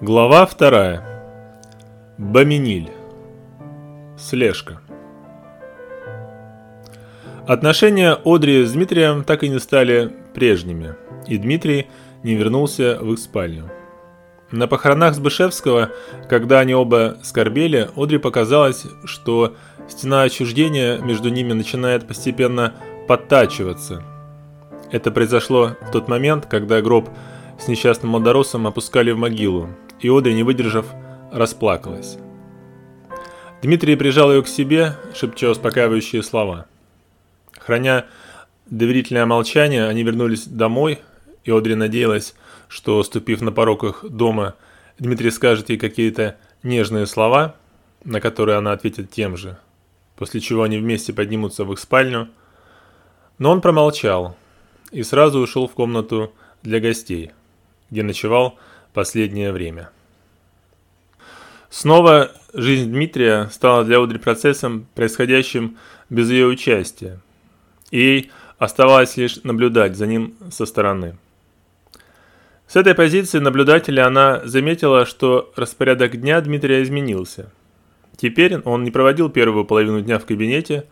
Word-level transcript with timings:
Глава 0.00 0.46
вторая. 0.46 1.02
Баминиль. 2.18 2.90
Слежка. 4.18 4.80
Отношения 7.46 8.18
Одри 8.24 8.64
с 8.64 8.72
Дмитрием 8.72 9.24
так 9.24 9.42
и 9.42 9.48
не 9.48 9.58
стали 9.58 10.12
прежними, 10.34 10.94
и 11.26 11.38
Дмитрий 11.38 11.86
не 12.22 12.34
вернулся 12.34 12.98
в 13.00 13.12
их 13.12 13.18
спальню. 13.18 13.70
На 14.50 14.68
похоронах 14.68 15.14
Сбышевского, 15.14 15.90
когда 16.28 16.60
они 16.60 16.74
оба 16.74 17.16
скорбели, 17.22 17.88
Одри 17.96 18.18
показалось, 18.18 18.84
что 19.04 19.56
стена 19.88 20.22
отчуждения 20.22 20.98
между 20.98 21.30
ними 21.30 21.52
начинает 21.52 22.06
постепенно 22.06 22.74
подтачиваться. 23.08 24.02
Это 24.90 25.10
произошло 25.10 25.76
в 25.80 25.90
тот 25.90 26.08
момент, 26.08 26.46
когда 26.46 26.82
гроб 26.82 27.08
с 27.62 27.68
несчастным 27.68 28.10
Младоросом 28.10 28.66
опускали 28.66 29.12
в 29.12 29.18
могилу, 29.18 29.68
и 30.00 30.08
Одри, 30.08 30.34
не 30.34 30.42
выдержав, 30.42 30.86
расплакалась. 31.30 32.18
Дмитрий 33.62 33.94
прижал 33.94 34.32
ее 34.32 34.42
к 34.42 34.48
себе, 34.48 34.96
шепча 35.14 35.48
успокаивающие 35.48 36.24
слова. 36.24 36.66
Храня 37.56 38.06
доверительное 38.66 39.26
молчание, 39.26 39.86
они 39.86 40.02
вернулись 40.02 40.48
домой, 40.48 40.98
и 41.44 41.52
Одри 41.52 41.76
надеялась, 41.76 42.34
что, 42.66 43.00
ступив 43.04 43.40
на 43.42 43.52
порог 43.52 43.84
их 43.84 44.04
дома, 44.10 44.56
Дмитрий 44.98 45.30
скажет 45.30 45.70
ей 45.70 45.78
какие-то 45.78 46.36
нежные 46.64 47.06
слова, 47.06 47.54
на 48.02 48.20
которые 48.20 48.58
она 48.58 48.72
ответит 48.72 49.12
тем 49.12 49.36
же, 49.36 49.56
после 50.16 50.40
чего 50.40 50.64
они 50.64 50.78
вместе 50.78 51.12
поднимутся 51.12 51.64
в 51.64 51.72
их 51.72 51.78
спальню. 51.78 52.28
Но 53.38 53.52
он 53.52 53.60
промолчал 53.60 54.36
и 54.90 55.04
сразу 55.04 55.38
ушел 55.38 55.68
в 55.68 55.74
комнату 55.74 56.32
для 56.64 56.80
гостей, 56.80 57.30
где 57.92 58.02
ночевал 58.02 58.58
последнее 58.94 59.52
время. 59.52 59.90
Снова 61.68 62.32
жизнь 62.54 62.90
Дмитрия 62.90 63.48
стала 63.52 63.84
для 63.84 64.02
Одри 64.02 64.18
процессом, 64.18 64.86
происходящим 64.94 65.76
без 66.10 66.30
ее 66.30 66.46
участия, 66.46 67.20
и 67.90 67.98
ей 67.98 68.30
оставалось 68.58 69.16
лишь 69.18 69.42
наблюдать 69.44 69.94
за 69.96 70.06
ним 70.06 70.34
со 70.50 70.64
стороны. 70.64 71.16
С 72.66 72.76
этой 72.76 72.94
позиции 72.94 73.38
наблюдателя 73.38 74.06
она 74.06 74.40
заметила, 74.44 75.04
что 75.04 75.52
распорядок 75.54 76.18
дня 76.18 76.40
Дмитрия 76.40 76.82
изменился. 76.82 77.50
Теперь 78.16 78.58
он 78.60 78.84
не 78.84 78.90
проводил 78.90 79.28
первую 79.28 79.66
половину 79.66 80.00
дня 80.00 80.18
в 80.18 80.24
кабинете, 80.24 80.86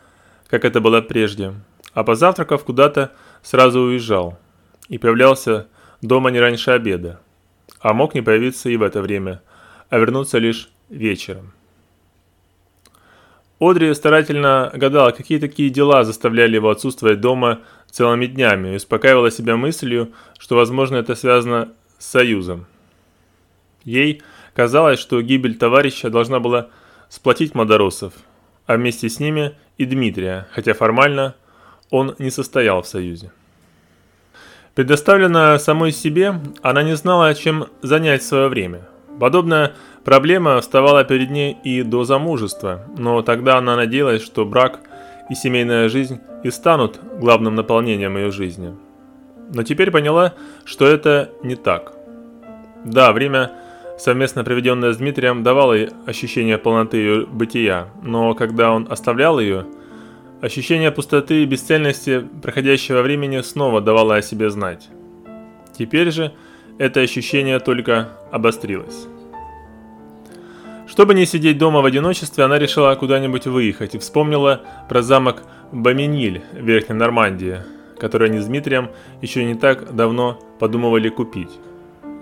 как 0.49 0.67
это 0.67 0.81
было 0.83 1.01
прежде, 1.01 1.55
а 1.95 2.05
позавтракав 2.05 2.63
куда-то 2.65 3.13
сразу 3.43 3.81
уезжал 3.81 4.39
и 4.89 4.99
появлялся 4.99 5.69
дома 6.03 6.31
не 6.31 6.41
раньше 6.41 6.71
обеда, 6.71 7.21
а 7.81 7.93
мог 7.93 8.15
не 8.15 8.23
появиться 8.23 8.69
и 8.71 8.77
в 8.77 8.83
это 8.83 9.03
время, 9.03 9.43
а 9.89 9.99
вернуться 9.99 10.39
лишь 10.39 10.71
вечером. 10.89 11.53
Одри 13.61 13.93
старательно 13.93 14.73
гадала, 14.75 15.11
какие 15.11 15.39
такие 15.39 15.69
дела 15.69 16.05
заставляли 16.05 16.55
его 16.55 16.71
отсутствовать 16.71 17.21
дома 17.21 17.61
целыми 17.91 18.27
днями, 18.27 18.73
и 18.73 18.77
успокаивала 18.77 19.31
себя 19.31 19.57
мыслью, 19.57 20.13
что, 20.39 20.57
возможно, 20.57 20.97
это 20.97 21.15
связано 21.15 21.73
с 21.99 22.07
союзом. 22.07 22.67
Ей 23.85 24.23
казалось, 24.55 24.99
что 24.99 25.21
гибель 25.21 25.57
товарища 25.57 26.09
должна 26.09 26.41
была 26.41 26.69
сплотить 27.09 27.55
Мадоросов, 27.55 28.15
а 28.67 28.77
вместе 28.77 29.09
с 29.09 29.21
ними 29.21 29.57
и 29.77 29.85
Дмитрия, 29.85 30.47
хотя 30.53 30.73
формально 30.73 31.35
он 31.91 32.15
не 32.19 32.31
состоял 32.31 32.83
в 32.83 32.87
союзе. 32.87 33.33
Предоставленная 34.81 35.59
самой 35.59 35.93
себе, 35.93 36.41
она 36.63 36.83
не 36.83 36.97
знала, 36.97 37.35
чем 37.35 37.67
занять 37.83 38.23
свое 38.23 38.49
время. 38.49 38.89
Подобная 39.21 39.73
проблема 40.05 40.59
вставала 40.63 41.05
перед 41.05 41.29
ней 41.29 41.55
и 41.63 41.83
до 41.83 42.05
замужества, 42.05 42.87
но 42.97 43.21
тогда 43.21 43.59
она 43.59 43.77
надеялась, 43.77 44.25
что 44.25 44.47
брак 44.47 44.81
и 45.29 45.35
семейная 45.35 45.91
жизнь 45.91 46.21
и 46.45 46.51
станут 46.51 46.99
главным 47.19 47.57
наполнением 47.57 48.17
ее 48.17 48.31
жизни. 48.31 48.75
Но 49.53 49.65
теперь 49.65 49.91
поняла, 49.91 50.33
что 50.65 50.87
это 50.87 51.29
не 51.43 51.57
так. 51.57 51.93
Да, 52.87 53.13
время, 53.13 53.53
совместно 53.99 54.45
проведенное 54.45 54.95
с 54.95 54.97
Дмитрием, 54.97 55.43
давало 55.43 55.75
ей 55.75 55.91
ощущение 56.07 56.57
полноты 56.57 56.97
ее 56.97 57.27
бытия, 57.27 57.89
но 58.03 58.33
когда 58.33 58.73
он 58.73 58.87
оставлял 58.91 59.41
ее– 59.41 59.67
Ощущение 60.41 60.91
пустоты 60.91 61.43
и 61.43 61.47
бесцельности 61.47 62.27
проходящего 62.43 63.03
времени 63.03 63.43
снова 63.43 63.83
давало 63.83 64.17
о 64.17 64.23
себе 64.23 64.49
знать. 64.49 64.89
Теперь 65.77 66.11
же 66.11 66.33
это 66.79 67.01
ощущение 67.01 67.59
только 67.59 68.09
обострилось. 68.31 69.07
Чтобы 70.87 71.13
не 71.13 71.27
сидеть 71.27 71.59
дома 71.59 71.83
в 71.83 71.85
одиночестве, 71.85 72.43
она 72.45 72.59
решила 72.59 72.95
куда-нибудь 72.95 73.47
выехать 73.47 73.95
и 73.95 73.99
вспомнила 73.99 74.63
про 74.89 75.03
замок 75.03 75.43
Баминиль 75.73 76.43
в 76.53 76.65
Верхней 76.65 76.97
Нормандии, 76.97 77.59
который 77.99 78.31
они 78.31 78.39
с 78.39 78.47
Дмитрием 78.47 78.91
еще 79.21 79.45
не 79.45 79.55
так 79.55 79.95
давно 79.95 80.41
подумывали 80.59 81.11
купить. 81.11 81.51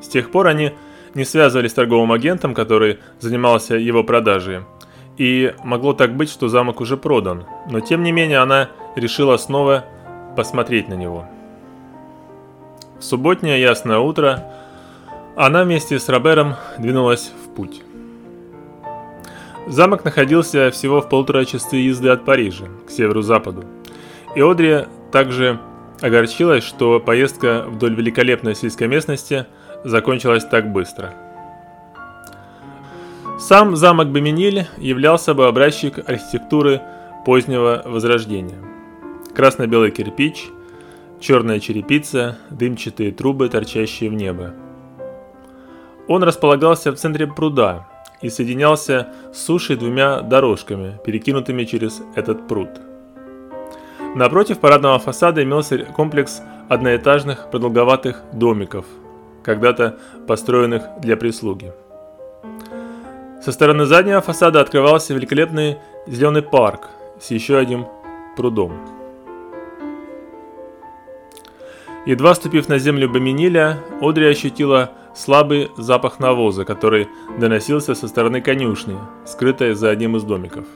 С 0.03 0.09
тех 0.09 0.33
пор 0.33 0.49
они 0.49 0.73
не 1.15 1.25
связывались 1.25 1.71
с 1.71 1.75
торговым 1.75 2.11
агентом, 2.11 2.53
который 2.53 2.99
занимался 3.21 3.77
его 3.77 4.03
продажей, 4.03 4.63
и 5.19 5.53
могло 5.65 5.93
так 5.93 6.17
быть, 6.17 6.31
что 6.31 6.49
замок 6.49 6.81
уже 6.81 6.97
продан, 6.97 7.45
но 7.69 7.81
тем 7.81 8.03
не 8.03 8.13
менее 8.13 8.39
она 8.39 8.71
решила 8.95 9.37
снова 9.37 9.85
посмотреть 10.37 10.89
на 10.89 10.95
него. 10.95 11.27
В 12.99 13.05
субботнее 13.05 13.61
ясное 13.61 13.99
утро 13.99 14.45
она 15.37 15.65
вместе 15.65 15.99
с 15.99 16.09
Робером 16.09 16.55
двинулась 16.79 17.33
в 17.45 17.55
путь. 17.55 17.83
Замок 19.67 20.05
находился 20.05 20.71
всего 20.71 21.01
в 21.01 21.09
полтора 21.09 21.45
часа 21.45 21.77
езды 21.77 22.09
от 22.09 22.25
Парижа, 22.25 22.67
к 22.87 22.91
северу-западу. 22.91 23.65
И 24.35 24.41
Одри 24.41 24.87
также 25.13 25.61
огорчилась, 26.01 26.65
что 26.65 27.01
поездка 27.01 27.65
вдоль 27.69 27.95
великолепной 27.95 28.55
сельской 28.55 28.89
местности 28.89 29.47
закончилась 29.85 30.45
так 30.45 30.73
быстро– 30.73 31.13
сам 33.39 33.77
замок 33.77 34.09
Беминиль 34.09 34.67
являлся 34.79 35.33
бы 35.33 35.47
образчик 35.47 35.99
архитектуры 36.09 36.83
позднего 37.25 37.83
Возрождения. 37.87 38.59
Красно-белый 39.35 39.93
кирпич, 39.93 40.49
черная 41.21 41.61
черепица, 41.61 42.37
дымчатые 42.51 43.13
трубы, 43.13 43.49
торчащие 43.49 44.11
в 44.11 44.15
небо. 44.15 44.55
Он 46.09 46.25
располагался 46.25 46.91
в 46.91 46.97
центре 46.97 47.29
пруда 47.29 47.87
и 48.23 48.29
соединялся 48.29 49.09
с 49.33 49.39
сушей 49.45 49.77
двумя 49.77 50.21
дорожками, 50.21 50.99
перекинутыми 51.05 51.65
через 51.65 52.03
этот 52.17 52.49
пруд. 52.49 52.71
Напротив 54.17 54.59
парадного 54.59 54.99
фасада 54.99 55.45
имелся 55.45 55.79
комплекс 55.79 56.43
одноэтажных 56.69 57.51
продолговатых 57.53 58.23
домиков, 58.33 58.85
когда-то 59.45 59.99
построенных 60.27 60.83
для 61.01 61.17
прислуги. 61.17 61.73
Со 63.41 63.53
стороны 63.53 63.87
заднего 63.87 64.21
фасада 64.21 64.61
открывался 64.61 65.15
великолепный 65.15 65.79
зеленый 66.07 66.43
парк 66.43 66.89
с 67.21 67.31
еще 67.31 67.57
одним 67.57 67.87
прудом. 68.37 68.73
Едва 72.05 72.35
ступив 72.35 72.69
на 72.69 72.79
землю 72.79 73.09
Баминиля, 73.09 73.79
Одри 74.01 74.27
ощутила 74.27 74.93
слабый 75.15 75.71
запах 75.77 76.19
навоза, 76.19 76.65
который 76.65 77.09
доносился 77.39 77.95
со 77.95 78.09
стороны 78.09 78.41
конюшни, 78.41 78.97
скрытой 79.25 79.75
за 79.75 79.91
одним 79.91 80.17
из 80.17 80.25
домиков. 80.25 80.67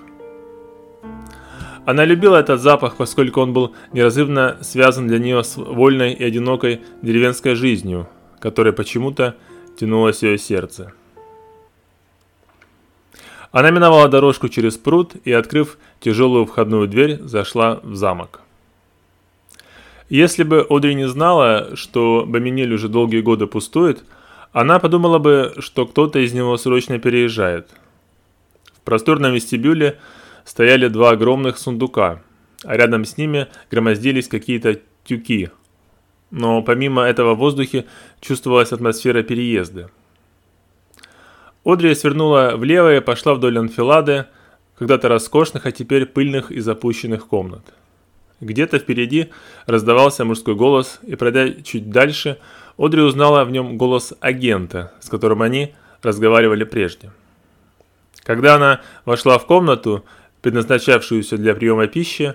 Она 1.85 2.05
любила 2.05 2.37
этот 2.37 2.61
запах, 2.61 2.97
поскольку 2.97 3.41
он 3.41 3.53
был 3.53 3.75
неразрывно 3.93 4.59
связан 4.61 5.09
для 5.09 5.19
нее 5.19 5.43
с 5.43 5.57
вольной 5.57 6.13
и 6.13 6.23
одинокой 6.23 6.83
деревенской 7.03 7.57
жизнью, 7.57 8.09
которой 8.39 8.73
почему-то 8.73 9.35
тянулось 9.77 10.23
ее 10.23 10.39
сердце. 10.39 10.93
Она 13.53 13.71
миновала 13.71 14.09
дорожку 14.09 14.49
через 14.49 14.79
пруд 14.79 15.15
и, 15.25 15.33
открыв 15.33 15.77
тяжелую 16.01 16.47
входную 16.47 16.89
дверь, 16.89 17.21
зашла 17.23 17.81
в 17.83 17.95
замок. 17.95 18.41
Если 20.09 20.43
бы 20.43 20.67
Одри 20.69 20.95
не 20.95 21.07
знала, 21.07 21.77
что 21.77 22.25
Баминель 22.27 22.73
уже 22.73 22.89
долгие 22.89 23.21
годы 23.21 23.47
пустует, 23.47 24.05
она 24.53 24.79
подумала 24.79 25.19
бы, 25.19 25.55
что 25.59 25.87
кто-то 25.87 26.19
из 26.19 26.33
него 26.33 26.57
срочно 26.57 26.99
переезжает. 26.99 27.69
В 28.75 28.81
просторном 28.81 29.33
вестибюле 29.33 29.99
стояли 30.45 30.89
два 30.89 31.11
огромных 31.11 31.59
сундука, 31.59 32.23
а 32.65 32.77
рядом 32.77 33.05
с 33.05 33.17
ними 33.19 33.49
громоздились 33.71 34.29
какие-то 34.29 34.81
тюки. 35.05 35.51
Но 36.31 36.63
помимо 36.63 37.03
этого 37.03 37.35
в 37.35 37.39
воздухе 37.39 37.85
чувствовалась 38.21 38.73
атмосфера 38.73 39.23
переезда– 39.23 39.91
Одри 41.65 41.95
свернула 41.95 42.55
влево 42.57 42.97
и 42.97 43.01
пошла 43.01 43.35
вдоль 43.35 43.59
анфилады, 43.59 44.27
когда-то 44.79 45.09
роскошных, 45.09 45.65
а 45.67 45.71
теперь 45.71 46.07
пыльных 46.07 46.51
и 46.51 46.61
запущенных 46.61 47.29
комнат. 47.29 47.63
Где-то 48.41 48.81
впереди 48.81 49.31
раздавался 49.67 50.25
мужской 50.25 50.57
голос, 50.57 50.99
и 51.05 51.15
пройдя 51.15 51.63
чуть 51.63 51.91
дальше, 51.91 52.39
Одри 52.77 53.03
узнала 53.03 53.45
в 53.45 53.53
нем 53.53 53.79
голос 53.79 54.13
агента, 54.19 54.93
с 55.01 55.09
которым 55.09 55.43
они 55.43 55.75
разговаривали 56.03 56.65
прежде. 56.65 57.13
Когда 58.25 58.57
она 58.57 58.81
вошла 59.05 59.39
в 59.39 59.47
комнату, 59.47 60.05
предназначавшуюся 60.41 61.37
для 61.37 61.55
приема 61.55 61.87
пищи, 61.87 62.35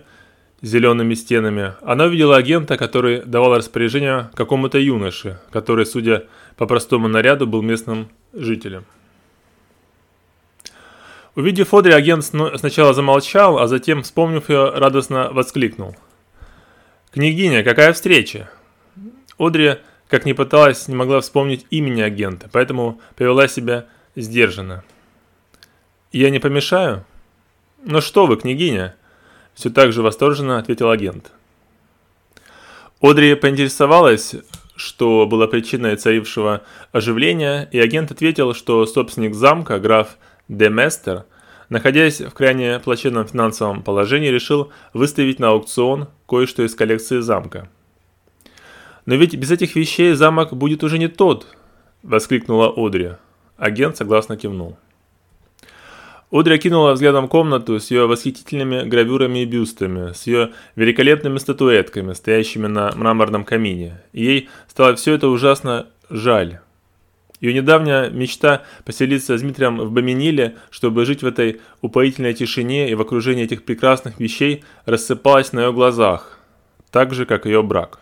зелеными 0.62 1.13
стенами, 1.15 1.74
она 1.81 2.06
увидела 2.06 2.38
агента, 2.38 2.77
который 2.77 3.24
давал 3.24 3.57
распоряжение 3.57 4.29
какому-то 4.33 4.79
юноше, 4.79 5.39
который, 5.51 5.85
судя 5.85 6.24
по 6.56 6.65
простому 6.65 7.09
наряду, 7.09 7.45
был 7.45 7.62
местным 7.62 8.07
жителем. 8.33 8.85
Увидев 11.38 11.72
Одри, 11.72 11.94
агент 11.94 12.25
сначала 12.25 12.95
замолчал, 12.95 13.60
а 13.60 13.68
затем, 13.68 14.01
вспомнив 14.01 14.50
ее, 14.50 14.72
радостно 14.72 15.30
воскликнул. 15.31 15.95
«Княгиня, 17.13 17.63
какая 17.63 17.94
встреча!» 17.94 18.50
Одри, 19.38 19.75
как 20.10 20.25
ни 20.25 20.34
пыталась, 20.34 20.88
не 20.88 20.95
могла 20.95 21.22
вспомнить 21.22 21.68
имени 21.69 22.01
агента, 22.01 22.50
поэтому 22.51 23.00
повела 23.16 23.48
себя 23.48 23.86
сдержанно. 24.16 24.84
«Я 26.12 26.31
не 26.31 26.39
помешаю?» 26.39 27.06
«Ну 27.86 28.01
что 28.01 28.25
вы, 28.25 28.38
княгиня?» 28.38 28.95
Все 29.54 29.69
так 29.69 29.94
же 29.94 30.01
восторженно 30.01 30.57
ответил 30.57 30.89
агент. 30.89 31.31
Одри 33.00 33.36
поинтересовалась, 33.36 34.34
что 34.75 35.28
было 35.28 35.45
причиной 35.45 35.98
царившего 35.98 36.63
оживления, 36.92 37.69
и 37.72 37.80
агент 37.80 38.10
ответил, 38.10 38.56
что 38.56 38.84
собственник 38.88 39.36
замка, 39.36 39.78
граф 39.78 40.18
Деместер, 40.48 41.26
находясь 41.70 42.22
в 42.22 42.32
крайне 42.32 42.80
плачевном 42.80 43.28
финансовом 43.28 43.84
положении, 43.84 44.30
решил 44.30 44.72
выставить 44.94 45.40
на 45.40 45.50
аукцион 45.50 46.08
кое-что 46.28 46.64
из 46.64 46.76
коллекции 46.76 47.20
замка. 47.20 47.70
«Но 49.06 49.16
ведь 49.16 49.36
без 49.36 49.52
этих 49.52 49.76
вещей 49.76 50.14
замок 50.14 50.54
будет 50.54 50.84
уже 50.84 50.98
не 50.98 51.08
тот!»– 51.08 51.48
воскликнула 52.04 52.74
Одри. 52.76 53.14
Агент 53.58 53.98
согласно 53.98 54.38
кивнул. 54.38 54.78
Одри 56.30 56.56
окинула 56.56 56.92
взглядом 56.92 57.30
комнату 57.30 57.80
с 57.80 57.90
ее 57.90 58.06
восхитительными 58.06 58.84
гравюрами 58.84 59.40
и 59.40 59.46
бюстами, 59.46 60.12
с 60.12 60.28
ее 60.28 60.52
великолепными 60.76 61.38
статуэтками, 61.38 62.12
стоящими 62.14 62.68
на 62.68 62.92
мраморном 62.96 63.46
камине. 63.46 64.02
Ей 64.12 64.50
стало 64.68 64.96
все 64.96 65.14
это 65.14 65.30
ужасно 65.30 65.88
жаль. 66.10 66.60
Ее 67.39 67.54
недавняя 67.54 68.10
мечта 68.10 68.63
поселиться 68.84 69.38
с 69.38 69.42
Дмитрием 69.42 69.78
в 69.78 69.92
Баминиле, 69.92 70.56
чтобы 70.72 71.06
жить 71.06 71.22
в 71.22 71.28
этой 71.28 71.62
упоительной 71.81 72.34
тишине 72.34 72.89
и 72.89 72.95
в 72.95 73.01
окружении 73.01 73.44
этих 73.44 73.63
прекрасных 73.63 74.19
вещей, 74.19 74.63
рассыпалась 74.86 75.54
на 75.54 75.66
ее 75.66 75.74
глазах, 75.74 76.39
так 76.89 77.13
же, 77.13 77.25
как 77.25 77.45
ее 77.45 77.62
брак. 77.62 78.00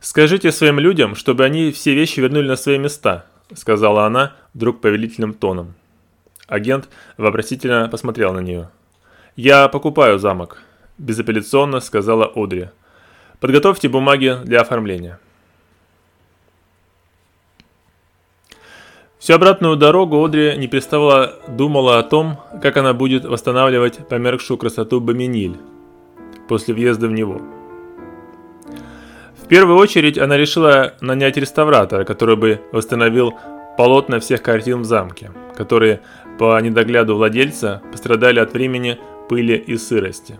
«Скажите 0.00 0.52
своим 0.52 0.78
людям, 0.78 1.14
чтобы 1.14 1.44
они 1.44 1.72
все 1.72 1.94
вещи 1.94 2.20
вернули 2.20 2.48
на 2.48 2.56
свои 2.56 2.78
места», 2.78 3.26
сказала 3.54 4.06
она 4.06 4.34
вдруг 4.54 4.80
повелительным 4.80 5.34
тоном. 5.34 5.74
Агент 6.46 6.88
вопросительно 7.18 7.88
посмотрел 7.88 8.32
на 8.32 8.40
нее. 8.40 8.70
«Я 9.36 9.68
покупаю 9.68 10.18
замок»,– 10.18 10.62
безапелляционно 10.98 11.80
сказала 11.80 12.32
Одри. 12.34 12.68
«Подготовьте 13.40 13.88
бумаги 13.88 14.38
для 14.44 14.62
оформления». 14.62 15.18
Всю 19.18 19.34
обратную 19.34 19.76
дорогу 19.76 20.24
Одри 20.24 20.56
не 20.56 20.68
переставала 20.68 21.34
думала 21.48 21.98
о 21.98 22.04
том, 22.04 22.38
как 22.62 22.76
она 22.76 22.92
будет 22.92 23.24
восстанавливать 23.24 24.06
померкшую 24.08 24.58
красоту 24.58 25.00
Баминиль 25.00 25.56
после 26.48 26.72
въезда 26.72 27.08
в 27.08 27.12
него. 27.12 27.42
В 29.42 29.48
первую 29.48 29.76
очередь 29.76 30.18
она 30.18 30.36
решила 30.36 30.94
нанять 31.00 31.36
реставратора, 31.36 32.04
который 32.04 32.36
бы 32.36 32.60
восстановил 32.70 33.34
полотна 33.76 34.20
всех 34.20 34.40
картин 34.42 34.82
в 34.82 34.84
замке, 34.84 35.32
которые 35.56 36.00
по 36.38 36.60
недогляду 36.60 37.16
владельца 37.16 37.82
пострадали 37.90 38.38
от 38.38 38.52
времени, 38.52 38.98
пыли 39.28 39.56
и 39.56 39.76
сырости. 39.76 40.38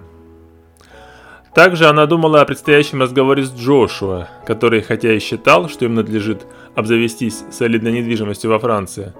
Также 1.53 1.87
она 1.87 2.07
думала 2.07 2.43
о 2.43 2.45
предстоящем 2.45 3.03
разговоре 3.03 3.43
с 3.43 3.53
Джошуа, 3.53 4.29
который, 4.47 4.83
хотя 4.83 5.13
и 5.13 5.19
считал, 5.19 5.69
что 5.69 5.85
им 5.85 5.95
надлежит 5.95 6.47
обзавестись 6.79 7.45
солидной 7.51 7.93
недвижимостью 7.93 8.51
во 8.51 8.59
Франции, 8.59 9.15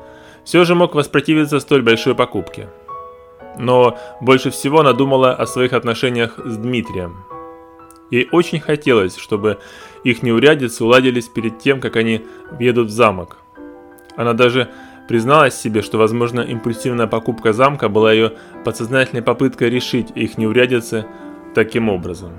все 0.45 0.65
же 0.65 0.75
мог 0.75 0.95
воспротивиться 0.95 1.61
столь 1.61 1.83
большой 1.83 2.15
покупке. 2.15 2.69
Но 3.59 3.99
больше 4.21 4.51
всего 4.51 4.81
она 4.81 4.93
думала 4.93 5.33
о 5.33 5.47
своих 5.47 5.73
отношениях 5.73 6.39
с 6.45 6.57
Дмитрием. 6.57 7.25
Ей 8.11 8.29
очень 8.33 8.61
хотелось, 8.61 9.17
чтобы 9.17 9.59
их 10.05 10.23
неурядицы 10.23 10.85
уладились 10.85 11.29
перед 11.29 11.59
тем, 11.59 11.81
как 11.81 11.97
они 11.97 12.25
въедут 12.51 12.89
в 12.89 12.93
замок. 12.93 13.39
Она 14.17 14.33
даже 14.33 14.69
Призналась 15.09 15.55
себе, 15.55 15.81
что, 15.81 15.97
возможно, 15.97 16.41
импульсивная 16.41 17.07
покупка 17.07 17.55
замка 17.55 17.89
была 17.89 18.13
ее 18.13 18.35
подсознательной 18.63 19.23
попыткой 19.23 19.71
решить 19.71 20.09
их 20.15 20.37
неурядицы 20.37 21.07
таким 21.55 21.89
образом. 21.89 22.33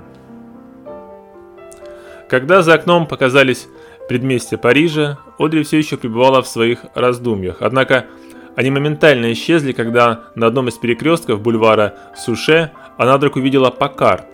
Когда 2.28 2.62
за 2.62 2.74
окном 2.74 3.08
показались 3.08 3.66
предместья 4.10 4.56
Парижа, 4.56 5.18
Одри 5.38 5.62
все 5.62 5.78
еще 5.78 5.96
пребывала 5.96 6.42
в 6.42 6.48
своих 6.48 6.80
раздумьях, 6.96 7.58
однако 7.60 8.06
они 8.56 8.68
моментально 8.72 9.32
исчезли, 9.32 9.70
когда 9.70 10.24
на 10.34 10.48
одном 10.48 10.66
из 10.66 10.74
перекрестков 10.78 11.40
бульвара 11.40 11.94
Суше 12.16 12.72
она 12.98 13.16
вдруг 13.16 13.36
увидела 13.36 13.70
Паккарт, 13.70 14.26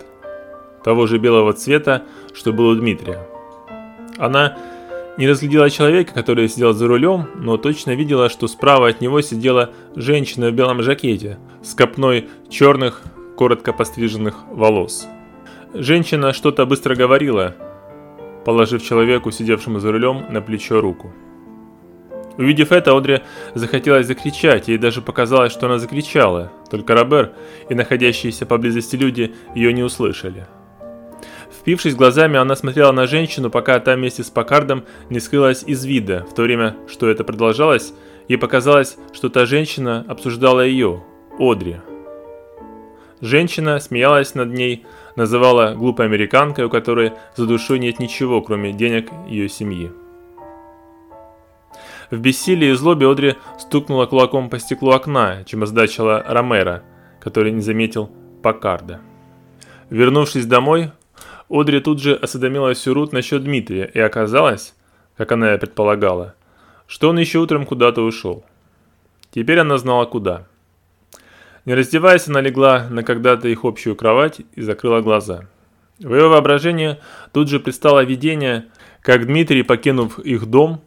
того 0.83 1.05
же 1.05 1.19
белого 1.19 1.53
цвета, 1.53 2.01
что 2.33 2.53
был 2.53 2.69
у 2.69 2.75
Дмитрия. 2.75 3.27
Она 4.17 4.57
не 5.15 5.29
разглядела 5.29 5.69
человека, 5.69 6.11
который 6.11 6.49
сидел 6.49 6.73
за 6.73 6.87
рулем, 6.87 7.27
но 7.35 7.57
точно 7.57 7.91
видела, 7.91 8.29
что 8.29 8.47
справа 8.47 8.87
от 8.87 8.99
него 8.99 9.21
сидела 9.21 9.69
женщина 9.95 10.49
в 10.49 10.53
белом 10.53 10.81
жакете 10.81 11.37
с 11.61 11.75
копной 11.75 12.29
черных, 12.49 13.03
коротко 13.35 13.73
постриженных 13.73 14.37
волос. 14.49 15.05
Женщина 15.75 16.33
что-то 16.33 16.65
быстро 16.65 16.95
говорила, 16.95 17.53
положив 18.47 18.81
человеку, 18.81 19.29
сидевшему 19.31 19.79
за 19.79 19.91
рулем, 19.91 20.25
на 20.29 20.41
плечо 20.41 20.79
руку. 20.79 21.11
Увидев 22.37 22.71
это, 22.71 22.95
Одри 22.95 23.19
захотелось 23.55 24.07
закричать, 24.07 24.69
ей 24.69 24.77
даже 24.77 25.01
показалось, 25.01 25.51
что 25.51 25.65
она 25.65 25.79
закричала, 25.79 26.49
только 26.71 26.95
Робер 26.95 27.33
и 27.69 27.75
находящиеся 27.75 28.45
поблизости 28.45 28.95
люди 28.95 29.33
ее 29.53 29.73
не 29.73 29.83
услышали. 29.83 30.47
Впившись 31.59 31.95
глазами, 31.95 32.39
она 32.39 32.55
смотрела 32.55 32.93
на 32.93 33.05
женщину, 33.05 33.49
пока 33.49 33.81
та 33.81 33.95
вместе 33.95 34.23
с 34.23 34.29
Пакардом 34.29 34.85
не 35.09 35.19
скрылась 35.19 35.63
из 35.67 35.83
вида. 35.83 36.25
В 36.31 36.33
то 36.33 36.43
время, 36.43 36.77
что 36.87 37.09
это 37.09 37.25
продолжалось, 37.25 37.93
ей 38.29 38.37
показалось, 38.37 38.97
что 39.11 39.27
та 39.27 39.45
женщина 39.45 40.05
обсуждала 40.07 40.61
ее, 40.61 41.03
Одри. 41.37 41.81
Женщина 43.19 43.79
смеялась 43.81 44.35
над 44.35 44.53
ней, 44.53 44.85
называла 45.17 45.73
глупой 45.73 46.05
американкой, 46.05 46.65
у 46.65 46.69
которой 46.69 47.11
за 47.35 47.45
душой 47.45 47.79
нет 47.79 47.99
ничего, 47.99 48.41
кроме 48.41 48.71
денег 48.71 49.09
ее 49.27 49.49
семьи. 49.49 49.91
В 52.09 52.19
бессилии 52.19 52.69
и 52.69 52.73
злобе 52.73 53.09
Одри 53.09 53.35
стукнула 53.59 54.05
кулаком 54.05 54.49
по 54.49 54.59
стеклу 54.59 54.91
окна, 54.91 55.43
чем 55.45 55.63
озадачила 55.63 56.23
Ромера, 56.25 56.83
который 57.19 57.51
не 57.51 57.61
заметил 57.61 58.09
Пакарда. 58.41 59.01
Вернувшись 59.89 60.45
домой, 60.45 60.91
Одри 61.49 61.79
тут 61.81 61.99
же 61.99 62.13
осведомилась 62.13 62.87
у 62.87 62.93
Рут 62.93 63.11
насчет 63.11 63.43
Дмитрия, 63.43 63.89
и 63.93 63.99
оказалось, 63.99 64.75
как 65.17 65.31
она 65.31 65.55
и 65.55 65.57
предполагала, 65.57 66.35
что 66.85 67.09
он 67.09 67.17
еще 67.17 67.39
утром 67.39 67.65
куда-то 67.65 68.03
ушел. 68.03 68.45
Теперь 69.31 69.59
она 69.59 69.77
знала 69.77 70.05
куда. 70.05 70.47
Не 71.67 71.73
раздеваясь, 71.73 72.29
она 72.29 72.39
легла 72.39 72.87
на 72.89 73.03
когда-то 73.03 73.49
их 73.49 73.65
общую 73.65 73.97
кровать 73.97 74.39
и 74.55 74.61
закрыла 74.61 75.01
глаза. 75.01 75.49
В 75.99 76.15
ее 76.15 76.29
воображении 76.29 76.95
тут 77.33 77.49
же 77.49 77.59
пристало 77.59 78.05
видение, 78.05 78.67
как 79.01 79.25
Дмитрий, 79.25 79.63
покинув 79.63 80.17
их 80.17 80.45
дом, 80.45 80.81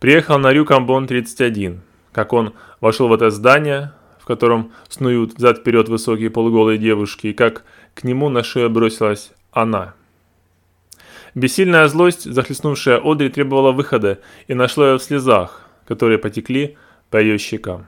приехал 0.00 0.38
на 0.38 0.52
Рюкамбон 0.52 1.06
31, 1.06 1.80
как 2.12 2.34
он 2.34 2.52
вошел 2.82 3.08
в 3.08 3.14
это 3.14 3.30
здание, 3.30 3.92
в 4.20 4.26
котором 4.26 4.72
снуют 4.90 5.38
взад-вперед 5.38 5.88
высокие 5.88 6.28
полуголые 6.28 6.76
девушки, 6.76 7.28
и 7.28 7.32
как 7.32 7.64
к 7.94 8.04
нему 8.04 8.28
на 8.28 8.42
шею 8.42 8.68
бросилась 8.68 9.32
она. 9.52 9.94
Бессильная 11.34 11.88
злость, 11.88 12.30
захлестнувшая 12.30 13.00
Одри, 13.02 13.30
требовала 13.30 13.72
выхода 13.72 14.20
и 14.48 14.52
нашла 14.52 14.90
ее 14.90 14.98
в 14.98 15.02
слезах, 15.02 15.62
которые 15.86 16.18
потекли 16.18 16.76
по 17.08 17.16
ее 17.16 17.38
щекам. 17.38 17.86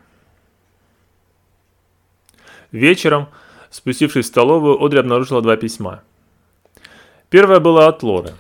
Вечером, 2.73 3.28
спустившись 3.70 4.26
в 4.26 4.28
столовую, 4.28 4.82
Одри 4.82 4.99
обнаружила 4.99 5.42
два 5.42 5.56
письма. 5.56 6.02
Первое 7.30 7.61
было 7.61 7.87
от 7.87 8.02
Лоры. 8.02 8.30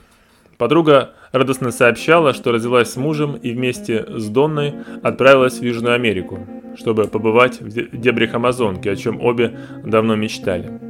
Подруга 0.58 1.12
радостно 1.32 1.70
сообщала, 1.70 2.32
что 2.32 2.52
родилась 2.52 2.90
с 2.90 2.96
мужем 2.96 3.34
и 3.34 3.52
вместе 3.52 4.06
с 4.08 4.28
Донной 4.28 4.74
отправилась 5.02 5.58
в 5.58 5.62
Южную 5.62 5.94
Америку, 5.94 6.46
чтобы 6.76 7.04
побывать 7.04 7.60
в 7.60 7.96
дебрях 7.96 8.34
Амазонки, 8.34 8.88
о 8.88 8.96
чем 8.96 9.20
обе 9.20 9.58
давно 9.84 10.16
мечтали. 10.16 10.80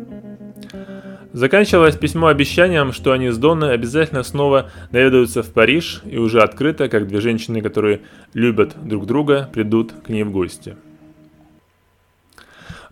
Заканчивалось 1.32 1.96
письмо 1.96 2.28
обещанием, 2.28 2.92
что 2.92 3.12
они 3.12 3.28
с 3.28 3.36
Донной 3.36 3.74
обязательно 3.74 4.22
снова 4.22 4.70
наведаются 4.90 5.42
в 5.42 5.52
Париж 5.52 6.00
и 6.06 6.16
уже 6.16 6.40
открыто, 6.40 6.88
как 6.88 7.08
две 7.08 7.20
женщины, 7.20 7.60
которые 7.60 8.00
любят 8.32 8.74
друг 8.82 9.04
друга, 9.04 9.50
придут 9.52 9.92
к 10.04 10.08
ней 10.08 10.22
в 10.22 10.30
гости. 10.30 10.76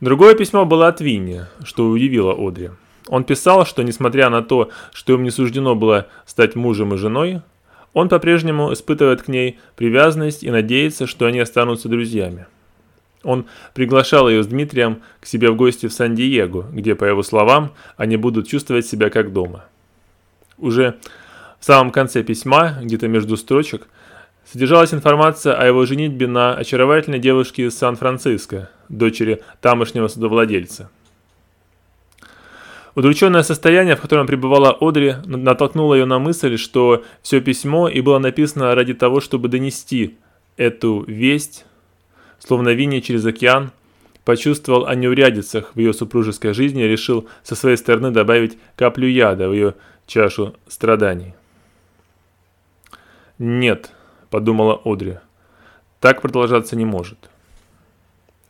Другое 0.04 0.34
письмо 0.34 0.66
было 0.66 0.88
от 0.88 1.00
Винни, 1.00 1.46
что 1.64 1.88
удивило 1.88 2.34
Одри. 2.36 2.72
Он 3.08 3.24
писал, 3.24 3.64
что 3.64 3.82
несмотря 3.82 4.28
на 4.28 4.42
то, 4.42 4.68
что 4.92 5.14
им 5.14 5.22
не 5.22 5.30
суждено 5.30 5.74
было 5.74 6.08
стать 6.26 6.56
мужем 6.56 6.92
и 6.92 6.98
женой, 6.98 7.40
он 7.94 8.10
по-прежнему 8.10 8.70
испытывает 8.74 9.22
к 9.22 9.28
ней 9.28 9.58
привязанность 9.76 10.42
и 10.42 10.50
надеется, 10.50 11.06
что 11.06 11.24
они 11.24 11.40
останутся 11.40 11.88
друзьями. 11.88 12.44
Он 13.22 13.46
приглашал 13.72 14.28
ее 14.28 14.42
с 14.42 14.46
Дмитрием 14.46 15.00
к 15.22 15.26
себе 15.26 15.50
в 15.50 15.56
гости 15.56 15.86
в 15.86 15.92
Сан-Диего, 15.94 16.66
где, 16.70 16.94
по 16.94 17.06
его 17.06 17.22
словам, 17.22 17.72
они 17.96 18.18
будут 18.18 18.46
чувствовать 18.46 18.84
себя 18.84 19.08
как 19.08 19.32
дома. 19.32 19.64
Уже 20.58 20.98
в 21.58 21.64
самом 21.64 21.90
конце 21.90 22.22
письма, 22.22 22.76
где-то 22.82 23.08
между 23.08 23.38
строчек, 23.38 23.88
содержалась 24.52 24.92
информация 24.92 25.54
о 25.54 25.64
его 25.64 25.86
женитьбе 25.86 26.26
на 26.26 26.52
очаровательной 26.52 27.20
девушке 27.20 27.64
из 27.64 27.78
Сан-Франциско, 27.78 28.68
дочери 28.88 29.42
тамошнего 29.60 30.08
судовладельца. 30.08 30.90
Удрученное 32.94 33.42
состояние, 33.42 33.96
в 33.96 34.00
котором 34.00 34.26
пребывала 34.26 34.76
Одри, 34.80 35.16
натолкнуло 35.24 35.94
ее 35.94 36.04
на 36.04 36.18
мысль, 36.18 36.56
что 36.56 37.02
все 37.22 37.40
письмо 37.40 37.88
и 37.88 38.00
было 38.00 38.18
написано 38.18 38.74
ради 38.74 38.94
того, 38.94 39.20
чтобы 39.20 39.48
донести 39.48 40.16
эту 40.56 41.04
весть 41.08 41.64
словно 42.44 42.70
Винни 42.70 43.00
через 43.00 43.24
океан, 43.24 43.72
почувствовал 44.24 44.86
о 44.86 44.94
неурядицах 44.94 45.74
в 45.74 45.78
ее 45.78 45.92
супружеской 45.92 46.54
жизни 46.54 46.84
и 46.84 46.88
решил 46.88 47.28
со 47.42 47.54
своей 47.54 47.76
стороны 47.76 48.10
добавить 48.10 48.58
каплю 48.76 49.08
яда 49.08 49.48
в 49.48 49.52
ее 49.52 49.74
чашу 50.06 50.54
страданий. 50.66 51.34
«Нет»,– 53.38 53.90
подумала 54.30 54.80
Одри,– 54.84 55.18
«так 56.00 56.22
продолжаться 56.22 56.76
не 56.76 56.84
может». 56.84 57.18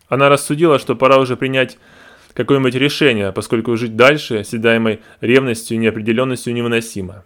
Она 0.08 0.28
рассудила, 0.28 0.78
что 0.78 0.96
пора 0.96 1.18
уже 1.18 1.37
принять 1.37 1.78
какое-нибудь 2.34 2.75
решение, 2.75 3.32
поскольку 3.32 3.76
жить 3.76 3.96
дальше, 3.96 4.44
седаемой 4.44 5.00
ревностью 5.20 5.76
и 5.76 5.80
неопределенностью 5.80 6.52
невыносимо. 6.52 7.25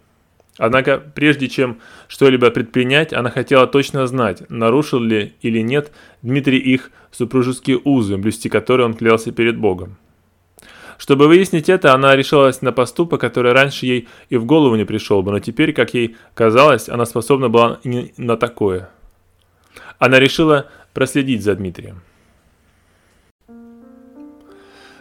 Однако, 0.57 0.97
прежде 0.97 1.47
чем 1.47 1.79
что-либо 2.09 2.51
предпринять, 2.51 3.13
она 3.13 3.29
хотела 3.29 3.65
точно 3.65 4.05
знать, 4.07 4.43
нарушил 4.49 4.99
ли 4.99 5.33
или 5.41 5.59
нет 5.59 5.91
Дмитрий 6.21 6.59
их 6.59 6.91
супружеские 7.11 7.79
узы, 7.83 8.17
блюсти 8.17 8.49
которые 8.49 8.85
он 8.85 8.93
клялся 8.93 9.31
перед 9.31 9.57
Богом. 9.57 9.97
Чтобы 10.97 11.29
выяснить 11.29 11.69
это, 11.69 11.93
она 11.93 12.13
решилась 12.13 12.61
на 12.61 12.73
поступок, 12.73 13.21
который 13.21 13.53
раньше 13.53 13.85
ей 13.85 14.09
и 14.27 14.35
в 14.35 14.43
голову 14.43 14.75
не 14.75 14.83
пришел 14.83 15.23
бы, 15.23 15.31
но 15.31 15.39
теперь, 15.39 15.71
как 15.71 15.93
ей 15.93 16.17
казалось, 16.33 16.89
она 16.89 17.05
способна 17.05 17.47
была 17.47 17.79
не 17.85 18.13
на 18.17 18.35
такое. 18.35 18.89
Она 19.97 20.19
решила 20.19 20.67
проследить 20.93 21.41
за 21.41 21.55
Дмитрием. 21.55 22.01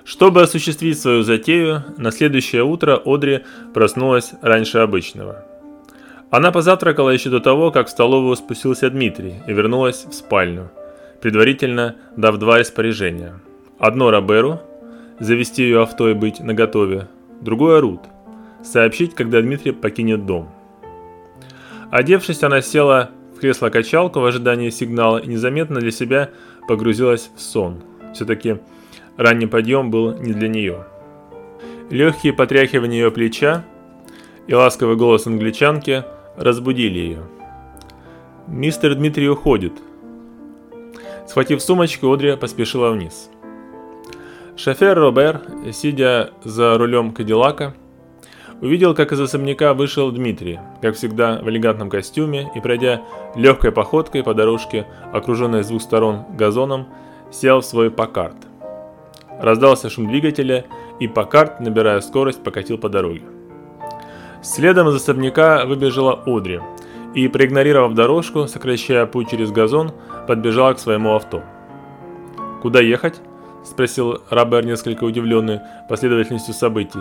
Чтобы 0.08 0.40
осуществить 0.40 0.98
свою 0.98 1.22
затею, 1.22 1.84
на 1.98 2.12
следующее 2.12 2.64
утро 2.64 2.98
Одри 3.04 3.40
проснулась 3.74 4.32
раньше 4.40 4.78
обычного. 4.78 5.44
Она 6.30 6.50
позавтракала 6.50 7.10
еще 7.10 7.28
до 7.28 7.40
того, 7.40 7.70
как 7.70 7.88
в 7.88 7.90
столовую 7.90 8.34
спустился 8.36 8.88
Дмитрий 8.88 9.34
и 9.46 9.52
вернулась 9.52 10.06
в 10.06 10.14
спальню, 10.14 10.70
предварительно 11.20 11.96
дав 12.16 12.38
два 12.38 12.56
распоряжения. 12.56 13.38
Одно 13.78 14.10
Роберу– 14.10 14.62
завести 15.20 15.64
ее 15.64 15.82
авто 15.82 16.08
и 16.08 16.14
быть 16.14 16.40
наготове, 16.40 17.06
другое– 17.42 17.78
Рут– 17.82 18.00
сообщить, 18.64 19.14
когда 19.14 19.42
Дмитрий 19.42 19.72
покинет 19.72 20.24
дом. 20.24 20.48
Одевшись, 21.90 22.42
она 22.42 22.62
села 22.62 23.10
в 23.36 23.40
кресло-качалку 23.40 24.20
в 24.20 24.24
ожидании 24.24 24.70
сигнала 24.70 25.18
и 25.18 25.26
незаметно 25.26 25.80
для 25.80 25.90
себя 25.90 26.30
погрузилась 26.66 27.30
в 27.36 27.42
сон. 27.42 27.82
Все-таки 28.14 28.56
ранний 29.18 29.46
подъем 29.46 29.90
был 29.90 30.14
не 30.14 30.32
для 30.32 30.48
нее. 30.48 30.86
Легкие 31.90 32.32
потряхивания 32.32 33.00
ее 33.02 33.10
плеча 33.10 33.64
и 34.46 34.54
ласковый 34.54 34.96
голос 34.96 35.26
англичанки– 35.26 36.04
разбудили 36.38 36.98
ее. 36.98 37.22
«Мистер 38.46 38.94
Дмитрий 38.94 39.28
уходит». 39.28 39.72
Схватив 41.26 41.60
сумочку, 41.60 42.10
Одри 42.10 42.36
поспешила 42.36 42.90
вниз. 42.90 43.28
Шофер 44.56 44.98
Робер, 44.98 45.42
сидя 45.72 46.30
за 46.42 46.78
рулем 46.78 47.12
Кадиллака, 47.12 47.74
увидел, 48.62 48.94
как 48.94 49.12
из 49.12 49.20
особняка 49.20 49.74
вышел 49.74 50.10
Дмитрий, 50.10 50.58
как 50.80 50.96
всегда 50.96 51.38
в 51.42 51.48
элегантном 51.50 51.90
костюме, 51.90 52.50
и 52.54 52.60
пройдя 52.60 53.02
легкой 53.36 53.72
походкой 53.72 54.24
по 54.24 54.32
дорожке, 54.32 54.86
окруженной 55.12 55.62
с 55.62 55.68
двух 55.68 55.82
сторон 55.82 56.24
газоном, 56.36 56.88
сел 57.30 57.60
в 57.60 57.64
свой 57.64 57.90
Паккарт. 57.90 58.47
Раздался 59.40 59.88
шум 59.88 60.08
двигателя, 60.08 60.64
и 60.98 61.06
Паккарт, 61.06 61.60
набирая 61.60 62.00
скорость, 62.00 62.42
покатил 62.42 62.78
по 62.78 62.88
дороге. 62.88 63.22
Следом 64.42 64.88
из 64.88 64.96
особняка 64.96 65.64
выбежала 65.64 66.20
Одри 66.26 66.60
и, 67.14 67.28
проигнорировав 67.28 67.94
дорожку, 67.94 68.46
сокращая 68.46 69.06
путь 69.06 69.30
через 69.30 69.50
газон, 69.50 69.92
подбежала 70.26 70.74
к 70.74 70.78
своему 70.78 71.14
авто. 71.14 71.42
«Куда 72.62 72.80
ехать?»– 72.80 73.20
спросил 73.64 74.22
Робер, 74.30 74.64
несколько 74.64 75.04
удивленный 75.04 75.60
последовательностью 75.88 76.54
событий. 76.54 77.00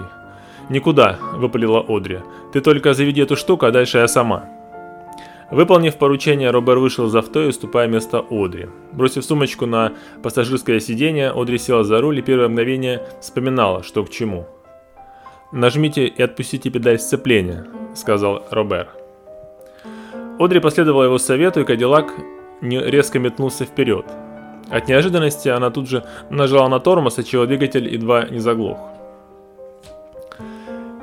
«Никуда»,– 0.70 1.18
выпалила 1.34 1.84
Одри. 1.88 2.20
«Ты 2.54 2.62
только 2.62 2.94
заведи 2.94 3.22
эту 3.22 3.36
штуку, 3.36 3.66
а 3.66 3.72
дальше 3.72 4.00
я 4.00 4.08
сама». 4.08 4.57
Выполнив 5.50 5.96
поручение, 5.96 6.52
Робер 6.52 6.78
вышел 6.80 7.08
из 7.08 7.16
авто 7.16 7.42
и 7.42 7.48
уступая 7.48 7.88
место 7.88 8.24
Одри. 8.30 8.68
Бросив 8.92 9.24
сумочку 9.24 9.66
на 9.66 9.94
пассажирское 10.22 10.80
сиденье, 10.80 11.32
Одри 11.32 11.58
села 11.58 11.84
за 11.84 12.02
руль 12.02 12.20
и 12.20 12.22
первое 12.22 12.50
мгновение 12.50 13.08
вспоминала, 13.22 13.84
что 13.84 14.04
к 14.04 14.10
чему– 14.10 14.46
«Нажмите 15.52 16.08
и 16.08 16.22
отпустите 16.22 16.70
педаль 16.70 17.00
сцепления»,— 17.00 17.66
сказал 17.96 18.44
Робер. 18.52 18.90
Одри 20.40 20.60
последовала 20.60 21.06
его 21.06 21.18
совету, 21.18 21.62
и 21.62 21.64
Кадиллак 21.64 22.14
резко 22.62 23.18
метнулся 23.18 23.64
вперед. 23.64 24.06
От 24.70 24.90
неожиданности 24.90 25.48
она 25.48 25.70
тут 25.70 25.88
же 25.88 26.04
нажала 26.30 26.68
на 26.68 26.82
тормоз, 26.82 27.18
отчего 27.18 27.46
двигатель 27.46 27.88
едва 27.88 28.28
не 28.30 28.40
заглох. 28.40 28.78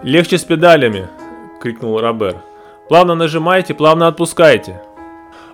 «Легче 0.03 0.37
с 0.37 0.45
педалями!»— 0.45 1.09
крикнул 1.63 1.99
Робер. 1.99 2.37
«Плавно 2.89 3.15
нажимайте, 3.15 3.75
плавно 3.75 4.09
отпускайте!» 4.09 4.83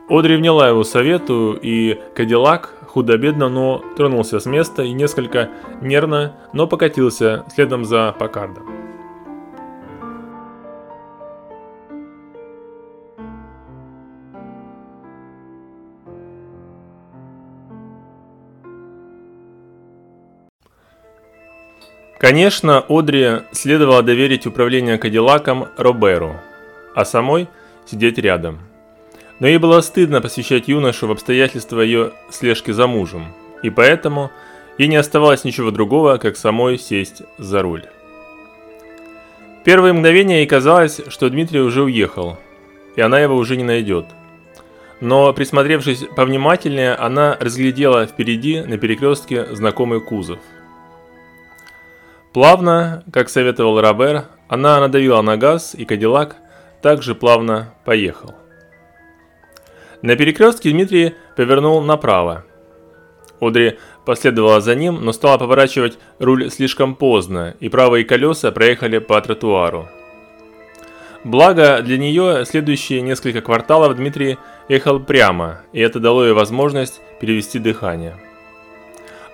Одри 0.08 0.36
вняла 0.36 0.68
его 0.68 0.82
совету, 0.82 1.52
и 1.52 2.00
Кадиллак 2.16 2.74
худо-бедно, 2.88 3.48
но 3.48 3.84
тронулся 3.96 4.40
с 4.40 4.46
места 4.46 4.82
и 4.82 4.92
несколько 4.92 5.50
нервно, 5.80 6.34
но 6.52 6.66
покатился 6.66 7.44
следом 7.54 7.84
за 7.84 8.12
Паккардом. 8.18 8.64
Конечно, 22.18 22.84
Одри 22.88 23.42
следовало 23.52 24.02
доверить 24.02 24.46
управление 24.46 24.98
Кадиллаком 24.98 25.68
Роберу, 25.78 26.36
а 26.94 27.04
самой 27.04 27.48
сидеть 27.86 28.18
рядом. 28.18 28.60
Но 29.38 29.46
ей 29.46 29.58
было 29.58 29.80
стыдно 29.80 30.20
посвящать 30.20 30.68
юношу 30.68 31.06
в 31.06 31.12
обстоятельства 31.12 31.80
ее 31.80 32.12
слежки 32.30 32.70
за 32.72 32.86
мужем, 32.86 33.32
и 33.62 33.70
поэтому 33.70 34.30
ей 34.78 34.88
не 34.88 34.96
оставалось 34.96 35.44
ничего 35.44 35.70
другого, 35.70 36.18
как 36.18 36.36
самой 36.36 36.78
сесть 36.78 37.22
за 37.38 37.62
руль. 37.62 37.84
Первые 39.64 39.92
мгновения 39.92 40.38
ей 40.38 40.46
казалось, 40.46 41.00
что 41.08 41.28
Дмитрий 41.28 41.60
уже 41.60 41.82
уехал, 41.82 42.38
и 42.96 43.00
она 43.00 43.18
его 43.20 43.36
уже 43.36 43.56
не 43.56 43.64
найдет. 43.64 44.06
Но, 45.00 45.32
присмотревшись 45.32 46.04
повнимательнее, 46.14 46.94
она 46.94 47.36
разглядела 47.40 48.06
впереди 48.06 48.60
на 48.60 48.76
перекрестке 48.76 49.46
знакомый 49.54 50.00
кузов– 50.00 50.38
Плавно, 52.32 53.02
как 53.12 53.28
советовал 53.28 53.80
Робер, 53.80 54.26
она 54.46 54.78
надавила 54.78 55.20
на 55.20 55.36
газ, 55.36 55.74
и 55.74 55.84
Кадиллак 55.84 56.36
также 56.82 57.14
плавно 57.14 57.74
поехал. 57.84 58.34
На 60.02 60.16
перекрестке 60.16 60.70
Дмитрий 60.70 61.14
повернул 61.36 61.82
направо. 61.82 62.44
Одри 63.40 63.78
последовала 64.04 64.60
за 64.60 64.74
ним, 64.74 65.04
но 65.04 65.12
стала 65.12 65.38
поворачивать 65.38 65.98
руль 66.18 66.50
слишком 66.50 66.94
поздно, 66.94 67.54
и 67.60 67.68
правые 67.68 68.04
колеса 68.04 68.50
проехали 68.50 68.98
по 68.98 69.20
тротуару. 69.20 69.88
Благо 71.22 71.82
для 71.82 71.98
нее 71.98 72.44
следующие 72.46 73.02
несколько 73.02 73.42
кварталов 73.42 73.96
Дмитрий 73.96 74.38
ехал 74.68 75.00
прямо, 75.00 75.60
и 75.72 75.80
это 75.80 76.00
дало 76.00 76.24
ей 76.24 76.32
возможность 76.32 77.00
перевести 77.20 77.58
дыхание. 77.58 78.16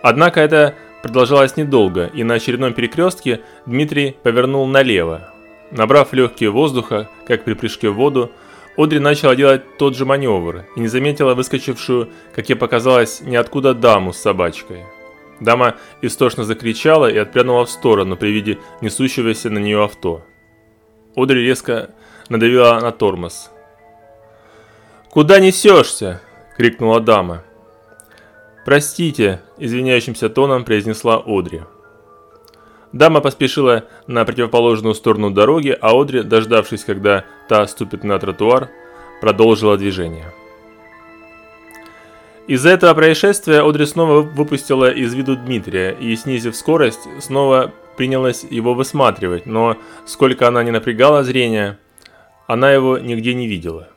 Однако 0.03 0.41
это 0.41 0.75
продолжалась 1.03 1.57
недолго, 1.57 2.07
и 2.07 2.25
на 2.25 2.35
очередном 2.35 2.75
перекрестке 2.75 3.41
Дмитрий 3.67 4.17
повернул 4.23 4.67
налево. 4.67 5.33
Набрав 5.71 6.13
легкие 6.13 6.51
воздуха, 6.51 7.09
как 7.27 7.45
при 7.45 7.55
прыжке 7.55 7.91
в 7.91 7.95
воду, 7.95 8.31
Одри 8.77 8.99
начала 8.99 9.35
делать 9.35 9.79
тот 9.79 9.97
же 9.97 10.05
маневр 10.05 10.67
и 10.77 10.81
не 10.81 10.89
заметила 10.89 11.35
выскочившую, 11.35 12.11
как 12.35 12.49
ей 12.49 12.57
показалось, 12.57 13.21
ниоткуда 13.23 13.75
даму 13.75 14.13
с 14.13 14.19
собачкой. 14.19 14.85
Дама 15.41 15.77
истошно 16.03 16.45
закричала 16.45 17.11
и 17.11 17.17
отпрянула 17.17 17.65
в 17.65 17.71
сторону 17.71 18.17
при 18.17 18.29
виде 18.29 18.59
несущегося 18.81 19.51
на 19.51 19.59
нее 19.59 19.83
авто. 19.83 20.23
Одри 21.15 21.43
резко 21.43 21.91
надавила 22.29 22.79
на 22.81 22.93
тормоз. 22.93 23.51
«Куда 25.11 25.41
несешься?»– 25.41 26.21
крикнула 26.57 27.01
дама. 27.01 27.43
«Простите»,– 28.67 29.41
извиняющимся 29.59 30.29
тоном 30.29 30.65
произнесла 30.65 31.23
Одри. 31.25 31.63
Дама 32.97 33.21
поспешила 33.21 33.85
на 34.07 34.25
противоположную 34.25 34.95
сторону 34.95 35.31
дороги, 35.31 35.77
а 35.79 36.01
Одри, 36.01 36.23
дождавшись, 36.23 36.83
когда 36.83 37.25
та 37.47 37.67
ступит 37.67 38.05
на 38.05 38.19
тротуар, 38.19 38.71
продолжила 39.21 39.77
движение. 39.77 40.33
Из-за 42.47 42.71
этого 42.71 42.95
происшествия 42.95 43.61
Одри 43.69 43.85
снова 43.85 44.23
выпустила 44.23 44.91
из 44.91 45.13
виду 45.13 45.37
Дмитрия 45.37 45.91
и, 45.91 46.17
снизив 46.17 46.57
скорость, 46.57 47.07
снова 47.21 47.71
принялась 47.99 48.45
его 48.49 48.73
высматривать, 48.73 49.45
но 49.45 49.77
сколько 50.07 50.49
она 50.49 50.63
не 50.63 50.71
напрягала 50.71 51.23
зрение, 51.23 51.79
она 52.47 52.73
его 52.73 52.97
нигде 52.97 53.35
не 53.35 53.47
видела. 53.47 53.89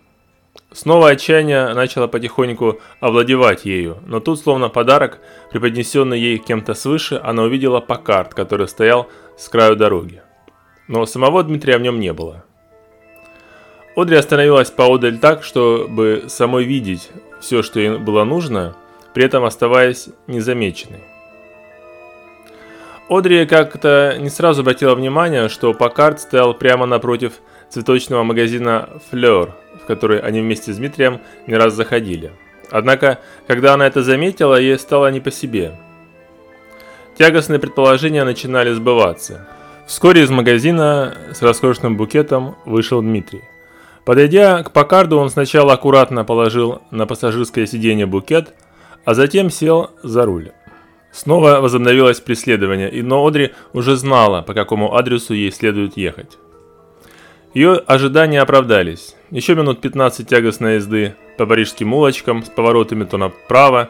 Снова 0.71 1.09
отчаяние 1.09 1.73
начало 1.73 2.07
потихоньку 2.07 2.79
овладевать 2.99 3.65
ею, 3.65 3.97
но 4.05 4.19
тут, 4.19 4.39
словно 4.39 4.69
подарок, 4.69 5.19
преподнесенный 5.51 6.19
ей 6.19 6.37
кем-то 6.37 6.75
свыше, 6.75 7.19
она 7.23 7.43
увидела 7.43 7.79
Паккарт, 7.79 8.35
который 8.35 8.67
стоял 8.67 9.09
с 9.35 9.49
краю 9.49 9.75
дороги. 9.75 10.21
Но 10.87 11.07
самого 11.07 11.43
Дмитрия 11.43 11.77
в 11.77 11.81
нем 11.81 11.99
не 11.99 12.13
было. 12.13 12.43
Одри 13.95 14.15
остановилась 14.15 14.69
поодаль 14.69 15.17
так, 15.17 15.43
чтобы 15.43 16.25
самой 16.27 16.65
видеть 16.65 17.09
все, 17.41 17.63
что 17.63 17.79
ей 17.79 17.97
было 17.97 18.23
нужно, 18.23 18.75
при 19.15 19.25
этом 19.25 19.45
оставаясь 19.45 20.09
незамеченной. 20.27 21.03
Одри 23.09 23.47
как-то 23.47 24.15
не 24.19 24.29
сразу 24.29 24.61
обратила 24.61 24.93
внимание, 24.93 25.49
что 25.49 25.73
Паккарт 25.73 26.19
стоял 26.21 26.53
прямо 26.53 26.85
напротив 26.85 27.33
цветочного 27.69 28.21
магазина 28.21 28.89
«Флёр», 29.09 29.55
в 29.89 29.91
который 29.91 30.19
они 30.19 30.39
вместе 30.39 30.71
с 30.71 30.77
Дмитрием 30.77 31.19
не 31.47 31.55
раз 31.55 31.73
заходили. 31.73 32.31
Однако, 32.69 33.17
когда 33.47 33.73
она 33.73 33.87
это 33.87 34.03
заметила, 34.03 34.59
ей 34.59 34.77
стало 34.77 35.09
не 35.09 35.19
по 35.19 35.31
себе. 35.31 35.71
Тягостные 37.17 37.57
предположения 37.57 38.23
начинали 38.23 38.71
сбываться. 38.71 39.47
Вскоре 39.87 40.21
из 40.21 40.29
магазина 40.29 41.17
с 41.33 41.41
роскошным 41.41 41.97
букетом 41.97 42.55
вышел 42.65 43.01
Дмитрий. 43.01 43.41
Подойдя 44.05 44.61
к 44.61 44.71
Пакарду, 44.71 45.17
он 45.17 45.31
сначала 45.31 45.73
аккуратно 45.73 46.23
положил 46.23 46.83
на 46.91 47.07
пассажирское 47.07 47.65
сиденье 47.65 48.05
букет, 48.05 48.53
а 49.05 49.15
затем 49.15 49.49
сел 49.49 49.89
за 50.03 50.25
руль. 50.25 50.51
Снова 51.11 51.61
возобновилось 51.61 52.19
преследование, 52.19 52.91
и 52.91 53.01
но 53.01 53.25
Одри 53.25 53.53
уже 53.73 53.95
знала, 53.95 54.43
по 54.43 54.53
какому 54.53 54.95
адресу 54.95 55.33
ей 55.33 55.51
следует 55.51 55.97
ехать. 55.97 56.37
Ее 57.53 57.77
ожидания 57.87 58.41
оправдались. 58.41 59.15
Еще 59.31 59.55
минут 59.55 59.81
15 59.81 60.27
тягостной 60.27 60.75
езды 60.75 61.15
по 61.37 61.47
парижским 61.47 61.93
улочкам 61.93 62.43
с 62.43 62.49
поворотами 62.49 63.05
то 63.05 63.17
направо, 63.17 63.89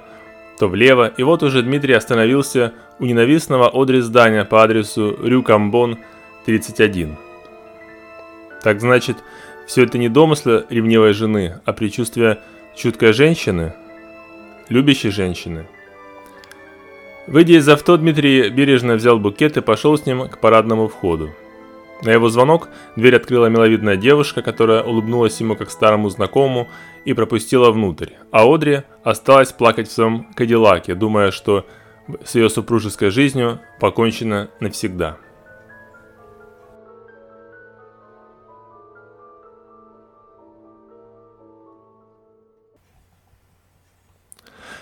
то 0.58 0.68
влево, 0.68 1.08
и 1.08 1.24
вот 1.24 1.44
уже 1.44 1.62
Дмитрий 1.62 1.94
остановился 1.94 2.74
у 3.00 3.06
ненавистного 3.06 3.70
Одри 3.70 4.00
здания 4.00 4.46
по 4.46 4.64
адресу 4.64 5.18
Рю 5.22 5.44
Камбон, 5.44 5.98
31. 6.46 7.18
Так 8.64 8.80
значит, 8.80 9.18
все 9.68 9.84
это 9.84 9.98
не 9.98 10.08
домыслы 10.08 10.66
ревнивой 10.70 11.14
жены, 11.14 11.60
а 11.66 11.74
предчувствие 11.74 12.40
чуткой 12.78 13.12
женщины, 13.12 13.74
любящей 14.70 15.12
женщины. 15.12 15.68
Выйдя 17.28 17.58
из 17.58 17.68
авто, 17.68 17.98
Дмитрий 17.98 18.50
бережно 18.50 18.96
взял 18.96 19.20
букет 19.20 19.58
и 19.58 19.62
пошел 19.62 19.98
с 19.98 20.06
ним 20.06 20.30
к 20.30 20.40
парадному 20.40 20.88
входу. 20.88 21.30
На 22.02 22.12
его 22.12 22.30
звонок 22.30 22.70
дверь 22.96 23.18
открыла 23.18 23.48
миловидная 23.48 23.98
девушка, 23.98 24.42
которая 24.42 24.84
улыбнулась 24.84 25.40
ему 25.42 25.58
как 25.58 25.70
старому 25.70 26.10
знакомому 26.10 26.70
и 27.04 27.14
пропустила 27.14 27.72
внутрь, 27.72 28.12
а 28.32 28.46
Одри 28.46 28.84
осталась 29.04 29.52
плакать 29.52 29.90
в 29.90 29.92
своем 29.92 30.32
кадиллаке, 30.34 30.96
думая, 30.96 31.32
что 31.32 31.66
с 32.24 32.36
ее 32.36 32.50
супружеской 32.50 33.10
жизнью 33.10 33.60
покончено 33.80 34.50
навсегда. 34.62 35.18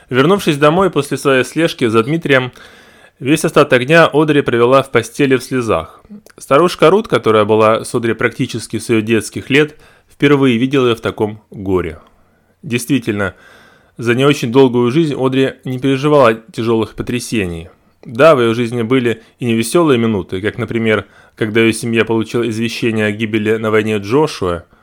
Вернувшись 0.09 0.57
домой 0.57 0.89
после 0.89 1.17
своей 1.17 1.43
слежки 1.43 1.85
за 1.87 2.01
Дмитрием, 2.03 2.53
весь 3.19 3.45
остаток 3.45 3.85
дня 3.85 4.09
Одри 4.11 4.41
провела 4.41 4.83
в 4.83 4.91
постели 4.91 5.35
в 5.35 5.43
слезах. 5.43 6.01
Старушка 6.37 6.89
Рут, 6.89 7.07
которая 7.07 7.45
была 7.45 7.83
с 7.83 7.93
Одри 7.95 8.13
практически 8.13 8.79
с 8.79 8.89
ее 8.89 9.01
детских 9.01 9.49
лет, 9.49 9.77
впервые 10.11 10.57
видела 10.57 10.89
ее 10.89 10.95
в 10.95 11.01
таком 11.01 11.41
горе. 11.51 11.99
Действительно, 12.63 13.35
за 13.97 14.15
не 14.15 14.25
очень 14.25 14.51
долгую 14.51 14.91
жизнь 14.91 15.15
Одри 15.17 15.53
не 15.63 15.79
переживала 15.79 16.35
тяжелых 16.35 16.95
потрясений. 16.95 17.69
Да, 18.05 18.35
в 18.35 18.41
ее 18.41 18.53
жизни 18.53 18.83
были 18.83 19.23
и 19.39 19.45
невеселые 19.45 19.97
минуты, 19.97 20.41
как, 20.41 20.57
например, 20.57 21.05
когда 21.35 21.61
ее 21.61 21.73
семья 21.73 22.05
получила 22.05 22.47
извещение 22.47 23.07
о 23.07 23.11
гибели 23.11 23.57
на 23.57 23.71
войне 23.71 23.97
Джошуа– 23.97 24.65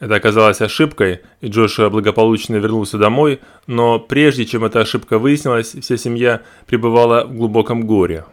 это 0.00 0.14
оказалось 0.14 0.62
ошибкой, 0.62 1.20
и 1.42 1.48
Джошуа 1.48 1.90
благополучно 1.90 2.56
вернулся 2.56 2.96
домой, 2.96 3.40
но 3.66 3.98
прежде 3.98 4.46
чем 4.46 4.64
эта 4.64 4.80
ошибка 4.80 5.18
выяснилась, 5.18 5.74
вся 5.74 5.98
семья 5.98 6.40
пребывала 6.66 7.24
в 7.24 7.34
глубоком 7.34 7.86
горе. 7.86 8.24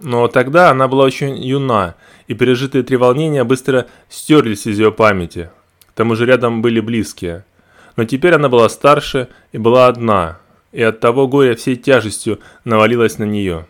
Но 0.00 0.28
тогда 0.28 0.70
она 0.70 0.88
была 0.88 1.04
очень 1.04 1.36
юна, 1.44 1.94
и 2.26 2.32
пережитые 2.32 2.84
три 2.84 2.96
волнения 2.96 3.44
быстро 3.44 3.86
стерлись 4.08 4.66
из 4.66 4.78
ее 4.78 4.90
памяти. 4.90 5.50
К 5.90 5.92
тому 5.92 6.14
же 6.14 6.24
рядом 6.24 6.62
были 6.62 6.80
близкие. 6.80 7.44
Но 7.96 8.04
теперь 8.04 8.34
она 8.34 8.48
была 8.48 8.70
старше 8.70 9.28
и 9.52 9.58
была 9.58 9.88
одна, 9.88 10.38
и 10.72 10.82
от 10.82 11.00
того 11.00 11.28
горя 11.28 11.54
всей 11.54 11.76
тяжестью 11.76 12.40
навалилась 12.64 13.18
на 13.18 13.24
нее. 13.24 13.66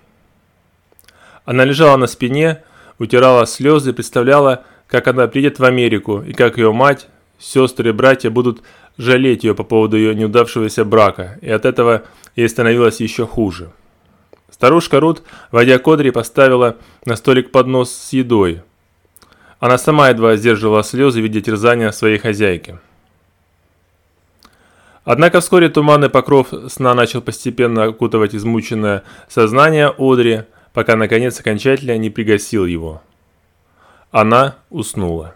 Она 1.45 1.65
лежала 1.65 1.97
на 1.97 2.07
спине, 2.07 2.63
утирала 2.99 3.45
слезы 3.47 3.91
и 3.91 3.95
представляла, 3.95 4.65
как 4.89 5.07
она 5.07 5.29
придет 5.29 5.59
в 5.59 5.65
Америку, 5.65 6.23
и 6.27 6.33
как 6.33 6.59
ее 6.59 6.73
мать, 6.73 7.09
сестры 7.39 7.91
и 7.91 7.93
братья 7.93 8.31
будут 8.31 8.63
жалеть 8.97 9.45
ее 9.45 9.55
по 9.55 9.63
поводу 9.63 9.97
ее 9.97 10.15
неудавшегося 10.15 10.85
брака, 10.85 11.39
и 11.41 11.51
от 11.51 11.65
этого 11.65 12.03
ей 12.35 12.49
становилось 12.49 13.01
еще 13.01 13.27
хуже. 13.27 13.71
Старушка 14.51 14.99
Рут, 14.99 15.23
войдя 15.53 15.79
к 15.79 15.87
Одри, 15.87 16.11
поставила 16.11 16.77
на 17.05 17.17
столик 17.17 17.53
поднос 17.53 17.93
с 17.93 18.13
едой. 18.13 18.63
Она 19.61 19.77
сама 19.77 20.09
едва 20.09 20.37
сдерживала 20.37 20.83
слезы, 20.83 21.21
видя 21.21 21.41
терзания 21.41 21.91
своей 21.91 22.19
хозяйки. 22.19 22.79
Однако 25.05 25.41
вскоре 25.41 25.69
туманный 25.69 26.11
покров 26.11 26.49
сна 26.69 26.95
начал 26.95 27.23
постепенно 27.23 27.85
окутывать 27.85 28.35
измученное 28.35 29.05
сознание 29.29 29.95
Одри, 29.97 30.43
пока 30.73 30.97
наконец 30.97 31.39
окончательно 31.41 31.97
не 31.97 32.11
пригасил 32.11 32.67
его. 32.67 33.03
Она 34.11 34.57
уснула. 34.71 35.35